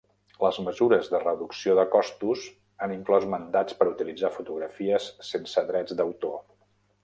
Les 0.43 0.55
mesures 0.67 1.09
de 1.15 1.19
reducció 1.23 1.75
de 1.81 1.83
costos 1.97 2.47
han 2.87 2.95
inclòs 2.97 3.29
mandats 3.35 3.79
per 3.83 3.89
utilitzar 3.93 4.35
fotografies 4.41 5.11
sense 5.33 5.67
drets 5.73 5.99
d'autor. 6.01 6.39